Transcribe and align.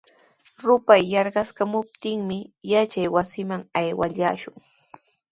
Rupay 0.67 1.01
yarqaskamuptinmi 1.13 2.37
yachaywasiman 2.71 3.61
aywakullaashun. 3.79 4.55